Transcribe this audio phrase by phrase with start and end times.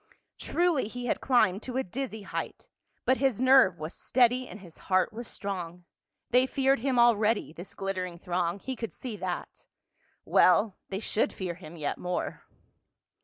[0.39, 2.67] Truly he had climbed to a dizzy height,
[3.05, 5.85] but his nerve was steady and his heart was strong.
[6.31, 9.67] They feared him already, this glittering throng, he could see that.
[10.25, 12.41] Well, they should fear him yet more.